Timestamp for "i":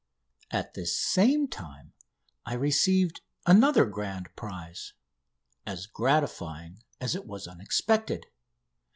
2.43-2.55